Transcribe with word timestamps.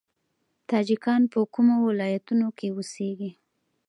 تاجکان 0.69 1.21
په 1.31 1.39
کومو 1.53 1.75
ولایتونو 1.87 2.47
کې 2.57 2.67
اوسیږي؟ 2.75 3.31